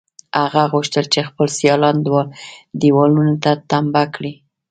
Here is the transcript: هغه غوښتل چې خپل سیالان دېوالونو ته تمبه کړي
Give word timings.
هغه 0.41 0.61
غوښتل 0.73 1.05
چې 1.13 1.27
خپل 1.29 1.47
سیالان 1.57 1.97
دېوالونو 2.81 3.33
ته 3.43 3.51
تمبه 3.69 4.03
کړي 4.15 4.33